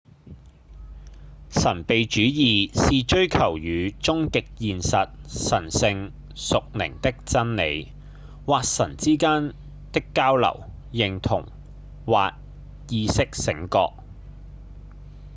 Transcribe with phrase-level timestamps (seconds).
[1.51, 7.89] 神祕主義是追求與終極現實、神性、屬靈的真理、
[8.47, 9.53] 或神之間
[9.91, 11.45] 的交流、認同、
[12.07, 12.33] 或
[12.89, 13.67] 意識覺醒